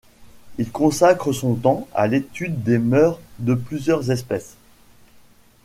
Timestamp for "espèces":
4.09-4.55